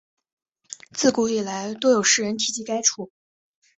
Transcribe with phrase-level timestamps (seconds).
[0.95, 3.11] 自古以来多有诗人提及该处。